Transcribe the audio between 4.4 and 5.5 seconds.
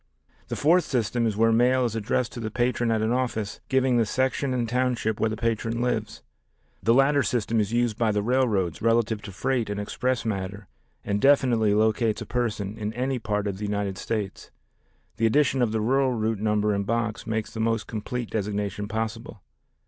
and township where the